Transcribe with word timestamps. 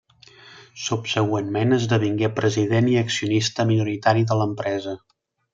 Subsegüentment 0.83 1.77
esdevingué 1.77 2.31
president 2.41 2.91
i 2.95 2.99
accionista 3.05 3.69
minoritari 3.73 4.29
de 4.33 4.39
l'empresa. 4.45 4.97